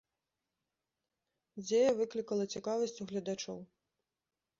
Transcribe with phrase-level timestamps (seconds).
[1.65, 3.59] Дзея выклікала цікавасць у гледачоў.